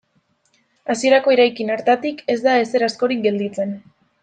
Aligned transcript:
Hasierako 0.93 1.35
eraikin 1.35 1.69
hartatik 1.75 2.25
ez 2.37 2.39
da 2.49 2.57
ezer 2.65 2.87
askorik 2.91 3.23
gelditzen. 3.29 3.79